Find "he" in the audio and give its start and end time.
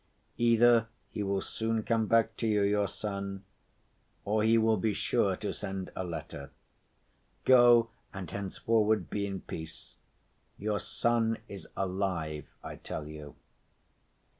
1.11-1.21, 4.41-4.57